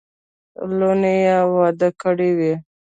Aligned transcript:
لوڼي 0.77 1.15
یې 1.25 1.37
واده 1.55 1.89
کړې 2.01 2.29
وې. 2.37 2.53